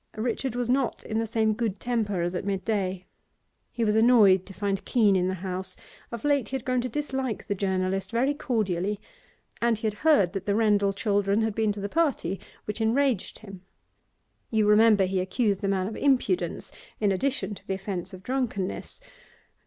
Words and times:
Richard 0.17 0.55
was 0.55 0.67
not 0.67 1.03
in 1.03 1.19
the 1.19 1.27
same 1.27 1.53
good 1.53 1.79
temper 1.79 2.23
as 2.23 2.33
at 2.33 2.43
mid 2.43 2.65
day. 2.65 3.05
He 3.71 3.85
was 3.85 3.93
annoyed 3.93 4.47
to 4.47 4.53
find 4.55 4.83
Keene 4.83 5.15
in 5.15 5.27
the 5.27 5.35
house 5.35 5.77
of 6.11 6.23
late 6.23 6.49
he 6.49 6.55
had 6.55 6.65
grown 6.65 6.81
to 6.81 6.89
dislike 6.89 7.45
the 7.45 7.53
journalist 7.53 8.09
very 8.09 8.33
cordially 8.33 8.99
and 9.61 9.77
he 9.77 9.85
had 9.85 9.93
heard 9.93 10.33
that 10.33 10.47
the 10.47 10.55
Rendal 10.55 10.91
children 10.91 11.43
had 11.43 11.53
been 11.53 11.71
to 11.73 11.79
the 11.79 11.87
party, 11.87 12.39
which 12.65 12.81
enraged 12.81 13.37
him. 13.37 13.61
You 14.49 14.67
remember 14.67 15.05
he 15.05 15.19
accused 15.19 15.61
the 15.61 15.67
man 15.67 15.85
of 15.85 15.95
impudence 15.95 16.71
in 16.99 17.11
addition 17.11 17.53
to 17.53 17.67
the 17.67 17.75
offence 17.75 18.11
of 18.11 18.23
drunkenness. 18.23 19.01